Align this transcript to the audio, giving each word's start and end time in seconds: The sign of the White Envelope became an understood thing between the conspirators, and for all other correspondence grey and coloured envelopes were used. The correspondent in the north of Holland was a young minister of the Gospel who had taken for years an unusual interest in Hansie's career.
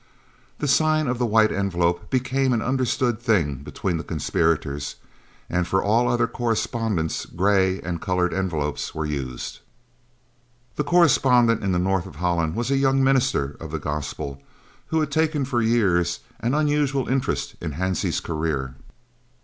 The 0.57 0.67
sign 0.67 1.05
of 1.05 1.19
the 1.19 1.27
White 1.27 1.51
Envelope 1.51 2.09
became 2.09 2.53
an 2.53 2.61
understood 2.63 3.19
thing 3.21 3.57
between 3.57 3.97
the 3.97 4.03
conspirators, 4.03 4.95
and 5.47 5.67
for 5.67 5.83
all 5.83 6.09
other 6.09 6.25
correspondence 6.25 7.27
grey 7.27 7.79
and 7.81 8.01
coloured 8.01 8.33
envelopes 8.33 8.95
were 8.95 9.05
used. 9.05 9.59
The 10.75 10.83
correspondent 10.83 11.63
in 11.63 11.71
the 11.71 11.77
north 11.77 12.07
of 12.07 12.15
Holland 12.15 12.55
was 12.55 12.71
a 12.71 12.77
young 12.77 13.03
minister 13.03 13.55
of 13.59 13.69
the 13.69 13.77
Gospel 13.77 14.41
who 14.87 15.01
had 15.01 15.11
taken 15.11 15.45
for 15.45 15.61
years 15.61 16.21
an 16.39 16.55
unusual 16.55 17.07
interest 17.07 17.53
in 17.61 17.73
Hansie's 17.73 18.19
career. 18.19 18.73